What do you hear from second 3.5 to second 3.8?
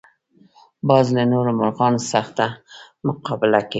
کوي